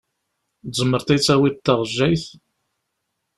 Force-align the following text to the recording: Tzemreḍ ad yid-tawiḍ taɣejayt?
Tzemreḍ 0.69 1.03
ad 1.03 1.11
yid-tawiḍ 1.17 1.55
taɣejayt? 1.59 2.25